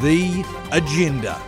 The 0.00 0.44
Agenda. 0.70 1.42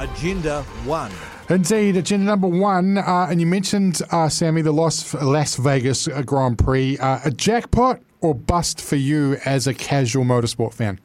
Agenda 0.00 0.62
1. 0.84 1.12
Indeed, 1.50 1.96
agenda 1.96 2.26
number 2.26 2.48
one, 2.48 2.98
uh, 2.98 3.28
and 3.30 3.40
you 3.40 3.46
mentioned, 3.46 4.02
uh, 4.10 4.28
Sammy, 4.28 4.60
the 4.60 4.72
Las, 4.72 5.14
Las 5.14 5.54
Vegas 5.54 6.08
uh, 6.08 6.22
Grand 6.22 6.58
Prix. 6.58 6.98
Uh, 6.98 7.20
a 7.24 7.30
jackpot 7.30 8.00
or 8.22 8.34
bust 8.34 8.80
for 8.80 8.96
you 8.96 9.36
as 9.44 9.68
a 9.68 9.74
casual 9.74 10.24
motorsport 10.24 10.74
fan? 10.74 10.98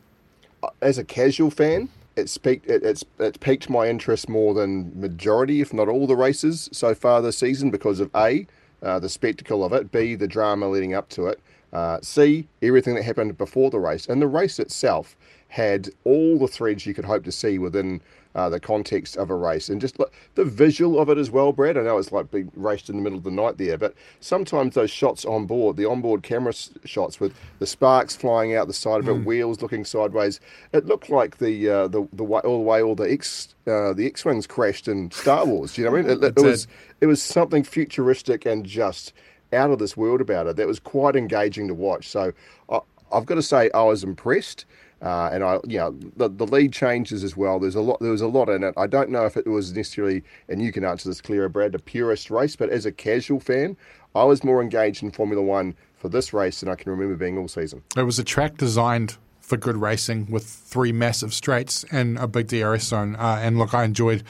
As 0.82 0.98
a 0.98 1.04
casual 1.04 1.52
fan, 1.52 1.88
it's 2.16 2.36
peaked, 2.36 2.68
it, 2.68 2.81
it's 2.81 3.05
it's 3.20 3.38
piqued 3.38 3.70
my 3.70 3.88
interest 3.88 4.27
more 4.27 4.55
than 4.55 4.99
majority, 4.99 5.62
if 5.62 5.72
not 5.72 5.88
all, 5.88 6.08
the 6.08 6.16
races 6.16 6.68
so 6.72 6.95
far 6.95 7.22
this 7.22 7.38
season 7.38 7.70
because 7.70 7.99
of 7.99 8.09
a 8.16 8.48
uh, 8.81 8.98
the 8.98 9.09
spectacle 9.09 9.63
of 9.63 9.72
it, 9.72 9.91
b 9.91 10.16
the 10.16 10.27
drama 10.27 10.68
leading 10.68 10.95
up 10.95 11.09
to 11.09 11.27
it, 11.27 11.40
uh, 11.73 11.99
c 12.02 12.47
everything 12.61 12.95
that 12.95 13.03
happened 13.03 13.38
before 13.38 13.70
the 13.70 13.80
race, 13.80 14.08
and 14.08 14.21
the 14.21 14.27
race 14.27 14.59
itself 14.59 15.16
had 15.49 15.89
all 16.03 16.38
the 16.38 16.48
threads 16.48 16.85
you 16.85 16.94
could 16.94 17.05
hope 17.05 17.23
to 17.23 17.31
see 17.31 17.58
within 17.58 18.02
uh, 18.35 18.49
the 18.49 18.59
context 18.59 19.17
of 19.17 19.31
a 19.31 19.35
race 19.35 19.67
and 19.67 19.81
just 19.81 19.98
look, 19.98 20.13
the 20.35 20.45
visual 20.45 20.99
of 20.99 21.09
it 21.09 21.17
as 21.17 21.31
well, 21.31 21.52
Brad. 21.52 21.75
I 21.75 21.81
know 21.81 21.98
it's 21.98 22.11
like 22.11 22.30
being 22.30 22.52
raced 22.55 22.88
in 22.88 22.95
the 22.95 23.02
middle 23.02 23.17
of 23.17 23.23
the 23.23 23.31
night 23.31 23.58
there, 23.58 23.77
but 23.80 23.95
sometimes 24.20 24.75
those 24.75 24.91
shots 24.91 25.25
on 25.25 25.48
board, 25.48 25.75
the 25.75 25.85
onboard 25.89 26.22
camera 26.22 26.52
s- 26.52 26.70
shots 26.85 27.20
with 27.20 27.34
the 27.58 27.66
sparks 27.66 28.16
flying 28.16 28.55
out 28.55 28.67
the 28.67 28.73
side 28.73 28.99
of 28.99 29.09
it, 29.09 29.25
wheels 29.25 29.61
looking 29.63 29.84
sideways, 29.84 30.39
it 30.72 30.86
looked 30.86 31.09
like 31.09 31.39
the 31.39 31.67
uh, 31.67 31.88
the 31.88 32.08
the 32.13 32.23
way, 32.23 32.41
all 32.41 32.58
the 32.58 32.63
way 32.63 32.81
all 32.81 32.94
the 32.94 33.11
X 33.11 33.55
uh, 33.66 33.94
the 33.94 34.05
X 34.05 34.23
wings 34.23 34.45
crashed 34.45 34.88
in 34.88 35.09
Star 35.09 35.44
Wars. 35.45 35.75
You 35.77 35.86
know 35.86 35.91
what 35.91 35.99
I 35.99 36.02
mean? 36.03 36.11
It, 36.17 36.23
it, 36.23 36.36
did. 36.36 36.45
was 36.45 36.67
it 37.02 37.08
was 37.08 37.23
something 37.23 37.63
futuristic 37.63 38.45
and 38.45 38.66
just 38.66 39.13
out 39.54 39.72
of 39.72 39.80
this 39.80 39.96
world 39.96 40.22
about 40.22 40.48
it. 40.48 40.56
That 40.56 40.68
was 40.68 40.80
quite 40.80 41.16
engaging 41.16 41.68
to 41.68 41.74
watch. 41.74 42.10
So 42.10 42.32
I, 42.70 42.80
I've 43.12 43.26
got 43.26 43.36
to 43.36 43.42
say 43.42 43.70
I 43.73 43.84
was 43.84 44.04
impressed. 44.04 44.66
Uh, 45.00 45.30
and 45.31 45.44
I, 45.44 45.59
you 45.67 45.78
know, 45.78 45.95
the, 46.16 46.28
the 46.28 46.48
lead 46.48 46.73
changes 46.73 47.23
as 47.23 47.38
well. 47.38 47.59
There's 47.59 47.76
a 47.76 47.81
lot. 47.81 48.00
There 48.00 48.09
was 48.09 48.22
a 48.22 48.28
lot 48.28 48.50
in 48.50 48.64
it. 48.64 48.73
I 48.78 48.88
don't 48.88 49.12
know 49.12 49.26
if 49.26 49.38
it 49.38 49.45
was 49.45 49.72
necessarily, 49.72 50.23
and 50.50 50.59
you 50.59 50.72
can 50.72 50.84
answer 50.84 51.08
this 51.08 51.22
clearer, 51.22 51.50
Brad, 51.50 51.76
a 51.76 51.80
purist 51.80 52.31
race. 52.31 52.56
But 52.56 52.70
as 52.70 52.88
a 52.88 52.92
casual 52.92 53.39
fan, 53.39 53.78
I 54.16 54.23
was 54.23 54.44
more 54.44 54.59
engaged 54.59 55.04
in 55.04 55.12
Formula 55.12 55.44
One 55.44 55.76
for 55.98 56.09
this 56.09 56.34
race 56.34 56.61
than 56.61 56.70
I 56.70 56.76
can 56.76 56.92
remember 56.92 57.16
being 57.16 57.38
all 57.38 57.48
season. 57.48 57.84
It 57.95 58.04
was 58.04 58.17
a 58.17 58.23
track 58.23 58.58
designed 58.58 59.17
for 59.39 59.56
good 59.56 59.78
racing 59.78 60.30
with 60.30 60.45
three 60.45 60.92
massive 60.92 61.34
straights 61.34 61.86
and 61.92 62.17
a 62.17 62.28
big 62.28 62.48
DRS 62.48 62.84
zone. 62.84 63.16
Uh, 63.16 63.39
and 63.42 63.58
look, 63.58 63.73
I 63.73 63.84
enjoyed 63.84 64.23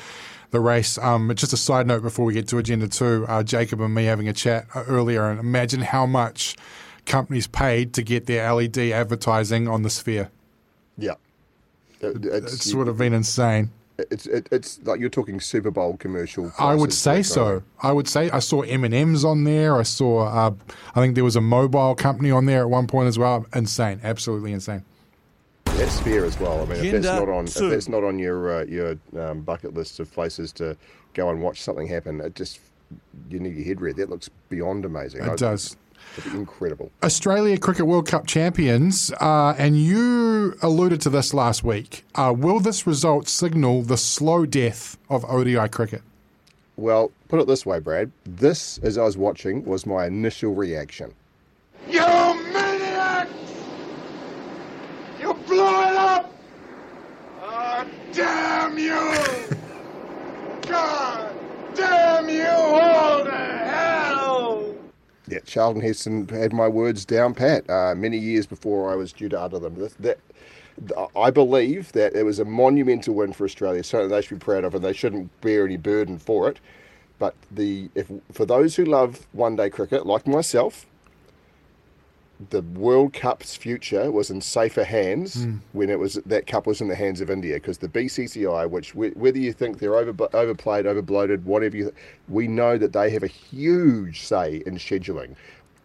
the 0.51 0.59
race. 0.59 0.97
Um, 0.97 1.31
just 1.35 1.53
a 1.53 1.57
side 1.57 1.87
note 1.87 2.01
before 2.01 2.25
we 2.25 2.33
get 2.33 2.47
to 2.49 2.57
Agenda 2.57 2.87
2, 2.87 3.25
uh, 3.27 3.43
Jacob 3.43 3.81
and 3.81 3.93
me 3.93 4.05
having 4.05 4.27
a 4.27 4.33
chat 4.33 4.65
uh, 4.75 4.83
earlier, 4.87 5.29
and 5.29 5.39
imagine 5.39 5.81
how 5.81 6.05
much 6.05 6.55
companies 7.05 7.47
paid 7.47 7.93
to 7.93 8.01
get 8.01 8.25
their 8.25 8.51
LED 8.53 8.77
advertising 8.77 9.67
on 9.67 9.83
the 9.83 9.89
sphere. 9.89 10.29
Yeah, 10.97 11.13
It- 12.01 12.25
it's, 12.25 12.53
It's 12.53 12.73
would 12.73 12.87
have 12.87 12.97
been 12.97 13.13
insane. 13.13 13.71
it's 13.97 14.25
it, 14.27 14.47
it's 14.51 14.79
like 14.83 14.99
you're 14.99 15.09
talking 15.09 15.39
Super 15.39 15.71
Bowl 15.71 15.97
commercial. 15.97 16.51
I 16.59 16.75
would 16.75 16.93
say 16.93 17.19
of 17.21 17.25
so. 17.25 17.63
I 17.81 17.91
would 17.91 18.07
say 18.07 18.29
I 18.29 18.39
saw 18.39 18.61
M 18.61 18.83
and 18.83 18.93
M's 18.93 19.25
on 19.25 19.43
there. 19.43 19.75
I 19.77 19.83
saw. 19.83 20.27
Uh, 20.27 20.53
I 20.95 21.01
think 21.01 21.15
there 21.15 21.23
was 21.23 21.35
a 21.35 21.41
mobile 21.41 21.95
company 21.95 22.29
on 22.29 22.45
there 22.45 22.59
at 22.61 22.69
one 22.69 22.85
point 22.87 23.07
as 23.07 23.17
well. 23.17 23.45
Insane, 23.55 23.99
absolutely 24.03 24.51
insane. 24.53 24.83
That 25.77 25.89
sphere 25.91 26.25
as 26.25 26.39
well. 26.39 26.61
I 26.61 26.65
mean, 26.65 26.85
if 26.85 26.91
that's 27.03 27.05
not 27.05 27.29
on, 27.29 27.45
if 27.45 27.53
that's 27.53 27.87
not 27.87 28.03
on 28.03 28.17
your 28.17 28.61
uh, 28.61 28.65
your 28.65 28.97
um, 29.17 29.41
bucket 29.41 29.73
list 29.75 29.99
of 29.99 30.11
places 30.11 30.51
to 30.53 30.75
go 31.13 31.29
and 31.29 31.39
watch 31.41 31.61
something 31.61 31.87
happen, 31.87 32.19
it 32.21 32.33
just 32.35 32.59
you 33.29 33.39
need 33.39 33.55
your 33.55 33.63
head 33.65 33.79
read. 33.81 33.95
That 33.97 34.09
looks 34.09 34.29
beyond 34.49 34.85
amazing. 34.85 35.21
It 35.23 35.29
I- 35.29 35.35
does. 35.35 35.77
incredible. 36.33 36.89
Australia 37.03 37.57
Cricket 37.59 37.85
World 37.85 38.07
Cup 38.07 38.25
champions, 38.25 39.11
uh, 39.19 39.53
and 39.57 39.77
you 39.79 40.55
alluded 40.63 40.99
to 41.01 41.09
this 41.11 41.31
last 41.33 41.63
week. 41.63 42.03
Uh, 42.15 42.33
will 42.35 42.59
this 42.59 42.87
result 42.87 43.27
signal 43.27 43.83
the 43.83 43.97
slow 43.97 44.45
death 44.47 44.97
of 45.09 45.23
ODI 45.25 45.67
cricket? 45.69 46.01
Well, 46.75 47.11
put 47.27 47.39
it 47.39 47.45
this 47.47 47.65
way, 47.67 47.79
Brad. 47.79 48.11
This, 48.25 48.77
as 48.79 48.97
I 48.97 49.03
was 49.03 49.17
watching, 49.17 49.63
was 49.65 49.85
my 49.85 50.05
initial 50.07 50.53
reaction. 50.55 51.13
You 51.89 51.99
maniacs! 52.01 53.31
You 55.19 55.33
blew 55.33 55.59
it 55.65 55.95
up! 55.95 56.31
Oh, 57.41 57.87
damn 58.17 58.79
you! 58.79 59.47
God 60.63 61.31
damn 61.75 62.27
you 62.27 62.47
all 62.47 63.23
to 63.23 63.31
hell! 63.31 64.75
Yeah, 65.27 65.39
Charlton 65.45 65.83
Heston 65.83 66.27
had 66.29 66.51
my 66.51 66.67
words 66.67 67.05
down 67.05 67.35
pat 67.35 67.69
uh, 67.69 67.93
many 67.95 68.17
years 68.17 68.47
before 68.47 68.91
I 68.91 68.95
was 68.95 69.13
due 69.13 69.29
to 69.29 69.39
utter 69.39 69.59
them. 69.59 69.75
This, 69.75 69.93
that, 69.99 70.17
I 71.15 71.29
believe 71.29 71.91
that 71.91 72.15
it 72.15 72.23
was 72.23 72.39
a 72.39 72.45
monumental 72.45 73.13
win 73.13 73.33
for 73.33 73.45
Australia, 73.45 73.83
something 73.83 74.09
they 74.09 74.21
should 74.23 74.39
be 74.39 74.43
proud 74.43 74.63
of, 74.63 74.73
and 74.73 74.83
they 74.83 74.93
shouldn't 74.93 75.39
bear 75.41 75.65
any 75.65 75.77
burden 75.77 76.17
for 76.17 76.49
it. 76.49 76.59
But 77.19 77.35
the 77.51 77.89
if 77.93 78.11
for 78.31 78.45
those 78.45 78.75
who 78.75 78.85
love 78.85 79.27
one-day 79.33 79.69
cricket, 79.69 80.07
like 80.07 80.25
myself, 80.25 80.87
the 82.51 82.61
World 82.61 83.13
Cup's 83.13 83.55
future 83.55 84.11
was 84.11 84.29
in 84.29 84.41
safer 84.41 84.83
hands 84.83 85.47
when 85.73 85.89
it 85.89 85.97
was 85.97 86.15
that 86.25 86.45
cup 86.45 86.67
was 86.67 86.81
in 86.81 86.87
the 86.87 86.95
hands 86.95 87.19
of 87.19 87.29
India 87.31 87.55
because 87.55 87.79
the 87.79 87.87
BCCI, 87.87 88.69
which 88.69 88.91
whe- 88.91 89.15
whether 89.15 89.39
you 89.39 89.51
think 89.53 89.79
they're 89.79 89.95
over, 89.95 90.13
overplayed, 90.35 90.85
overbloated, 90.85 91.43
whatever 91.45 91.75
you, 91.75 91.91
we 92.29 92.47
know 92.47 92.77
that 92.77 92.93
they 92.93 93.09
have 93.09 93.23
a 93.23 93.27
huge 93.27 94.21
say 94.21 94.61
in 94.67 94.75
scheduling. 94.77 95.35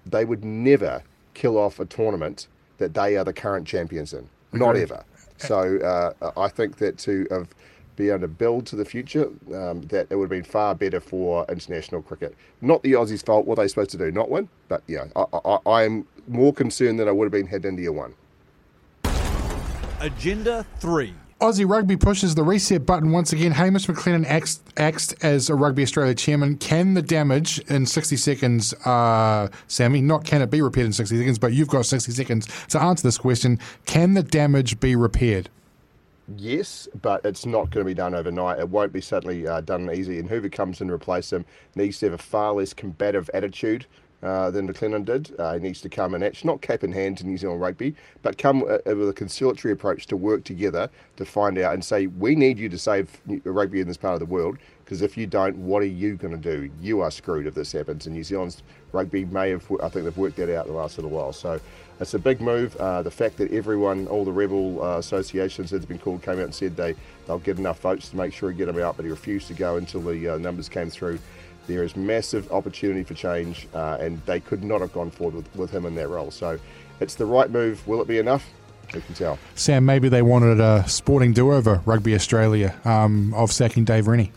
They 0.04 0.24
would 0.26 0.44
never 0.44 1.02
kill 1.34 1.56
off 1.56 1.80
a 1.80 1.86
tournament 1.86 2.48
that 2.78 2.92
they 2.92 3.16
are 3.16 3.24
the 3.24 3.32
current 3.32 3.66
champions 3.66 4.12
in, 4.12 4.28
not 4.52 4.70
Agreed. 4.70 4.82
ever. 4.82 5.04
So 5.38 5.78
uh, 6.20 6.32
I 6.36 6.48
think 6.48 6.76
that 6.78 6.98
to 6.98 7.26
have 7.30 7.48
be 7.96 8.08
able 8.08 8.20
to 8.20 8.28
build 8.28 8.66
to 8.66 8.76
the 8.76 8.84
future, 8.84 9.28
um, 9.54 9.82
that 9.82 10.06
it 10.10 10.16
would 10.16 10.24
have 10.24 10.30
been 10.30 10.44
far 10.44 10.74
better 10.74 11.00
for 11.00 11.44
international 11.48 12.02
cricket. 12.02 12.34
Not 12.60 12.82
the 12.82 12.92
Aussies' 12.92 13.24
fault. 13.24 13.46
What 13.46 13.58
are 13.58 13.62
they 13.62 13.68
supposed 13.68 13.90
to 13.90 13.98
do? 13.98 14.10
Not 14.10 14.30
win? 14.30 14.48
But 14.68 14.82
yeah, 14.86 15.06
I, 15.16 15.24
I, 15.32 15.58
I 15.66 15.82
am 15.84 16.06
more 16.28 16.52
concerned 16.52 16.98
than 16.98 17.08
I 17.08 17.12
would 17.12 17.24
have 17.24 17.32
been 17.32 17.46
had 17.46 17.64
India 17.64 17.92
won. 17.92 18.14
Agenda 20.00 20.66
3. 20.80 21.14
Aussie 21.42 21.68
Rugby 21.68 21.96
pushes 21.96 22.36
the 22.36 22.44
reset 22.44 22.86
button 22.86 23.10
once 23.10 23.32
again. 23.32 23.50
Hamish 23.50 23.88
McLennan 23.88 24.24
acts, 24.26 24.60
acts 24.76 25.12
as 25.22 25.50
a 25.50 25.56
Rugby 25.56 25.82
Australia 25.82 26.14
chairman. 26.14 26.56
Can 26.56 26.94
the 26.94 27.02
damage 27.02 27.58
in 27.68 27.84
60 27.84 28.16
seconds, 28.16 28.72
uh, 28.84 29.48
Sammy, 29.66 30.00
not 30.00 30.24
can 30.24 30.40
it 30.40 30.52
be 30.52 30.62
repaired 30.62 30.86
in 30.86 30.92
60 30.92 31.18
seconds, 31.18 31.40
but 31.40 31.52
you've 31.52 31.66
got 31.66 31.84
60 31.84 32.12
seconds 32.12 32.48
to 32.68 32.80
answer 32.80 33.02
this 33.02 33.18
question. 33.18 33.58
Can 33.86 34.14
the 34.14 34.22
damage 34.22 34.78
be 34.78 34.94
repaired? 34.94 35.48
Yes, 36.36 36.88
but 37.00 37.24
it's 37.24 37.44
not 37.44 37.70
going 37.70 37.84
to 37.84 37.90
be 37.90 37.94
done 37.94 38.14
overnight. 38.14 38.58
It 38.58 38.68
won't 38.68 38.92
be 38.92 39.00
suddenly 39.00 39.46
uh, 39.46 39.60
done 39.60 39.90
easy. 39.92 40.18
And 40.18 40.28
whoever 40.28 40.48
comes 40.48 40.80
in 40.80 40.88
to 40.88 40.94
replace 40.94 41.32
him 41.32 41.44
needs 41.74 41.98
to 41.98 42.06
have 42.06 42.14
a 42.14 42.18
far 42.18 42.54
less 42.54 42.72
combative 42.72 43.28
attitude 43.34 43.86
uh, 44.22 44.50
than 44.50 44.72
McLennan 44.72 45.04
did. 45.04 45.34
Uh, 45.38 45.54
he 45.54 45.60
needs 45.60 45.80
to 45.80 45.88
come 45.88 46.14
and 46.14 46.22
actually 46.22 46.48
not 46.48 46.62
cap 46.62 46.84
in 46.84 46.92
hand 46.92 47.18
to 47.18 47.26
New 47.26 47.36
Zealand 47.36 47.60
rugby, 47.60 47.94
but 48.22 48.38
come 48.38 48.62
uh, 48.62 48.78
with 48.86 49.08
a 49.08 49.12
conciliatory 49.12 49.72
approach 49.72 50.06
to 50.06 50.16
work 50.16 50.44
together 50.44 50.88
to 51.16 51.24
find 51.24 51.58
out 51.58 51.74
and 51.74 51.84
say, 51.84 52.06
we 52.06 52.34
need 52.34 52.58
you 52.58 52.68
to 52.68 52.78
save 52.78 53.20
rugby 53.44 53.80
in 53.80 53.88
this 53.88 53.96
part 53.96 54.14
of 54.14 54.20
the 54.20 54.26
world. 54.26 54.58
Because 54.84 55.02
if 55.02 55.16
you 55.16 55.26
don't, 55.26 55.56
what 55.56 55.82
are 55.82 55.86
you 55.86 56.16
going 56.16 56.38
to 56.38 56.56
do? 56.56 56.70
You 56.80 57.00
are 57.00 57.10
screwed 57.10 57.46
if 57.46 57.54
this 57.54 57.72
happens. 57.72 58.06
And 58.06 58.14
New 58.14 58.24
Zealand's 58.24 58.62
rugby 58.92 59.24
may 59.24 59.50
have, 59.50 59.64
I 59.82 59.88
think 59.88 60.04
they've 60.04 60.16
worked 60.16 60.36
that 60.36 60.54
out 60.54 60.66
the 60.66 60.72
last 60.72 60.98
little 60.98 61.10
while. 61.10 61.32
So 61.32 61.60
it's 61.98 62.14
a 62.14 62.18
big 62.18 62.40
move. 62.40 62.76
Uh, 62.76 63.02
the 63.02 63.10
fact 63.10 63.36
that 63.38 63.52
everyone, 63.52 64.06
all 64.08 64.24
the 64.24 64.32
rebel 64.32 64.82
uh, 64.82 64.98
associations 64.98 65.70
that 65.70 65.80
have 65.80 65.88
been 65.88 65.98
called, 65.98 66.22
came 66.22 66.34
out 66.34 66.44
and 66.44 66.54
said 66.54 66.76
they, 66.76 66.94
they'll 67.26 67.38
get 67.38 67.58
enough 67.58 67.80
votes 67.80 68.10
to 68.10 68.16
make 68.16 68.34
sure 68.34 68.50
he 68.50 68.56
get 68.56 68.68
him 68.68 68.80
out, 68.80 68.96
but 68.96 69.04
he 69.04 69.10
refused 69.10 69.46
to 69.48 69.54
go 69.54 69.76
until 69.76 70.00
the 70.00 70.28
uh, 70.28 70.38
numbers 70.38 70.68
came 70.68 70.90
through. 70.90 71.18
There 71.66 71.82
is 71.82 71.96
massive 71.96 72.50
opportunity 72.52 73.04
for 73.04 73.14
change, 73.14 73.68
uh, 73.74 73.98
and 74.00 74.20
they 74.26 74.40
could 74.40 74.64
not 74.64 74.80
have 74.80 74.92
gone 74.92 75.10
forward 75.10 75.36
with, 75.36 75.56
with 75.56 75.70
him 75.70 75.86
in 75.86 75.94
that 75.94 76.08
role. 76.08 76.30
So 76.30 76.58
it's 77.00 77.14
the 77.14 77.26
right 77.26 77.50
move. 77.50 77.86
Will 77.86 78.00
it 78.00 78.08
be 78.08 78.18
enough? 78.18 78.44
Who 78.92 79.00
can 79.00 79.14
tell? 79.14 79.38
Sam, 79.54 79.84
maybe 79.84 80.08
they 80.08 80.22
wanted 80.22 80.60
a 80.60 80.86
sporting 80.88 81.32
do 81.32 81.52
over 81.52 81.80
Rugby 81.86 82.14
Australia 82.14 82.74
um, 82.84 83.32
of 83.34 83.50
sacking 83.52 83.84
Dave 83.84 84.06
Rennie. 84.06 84.32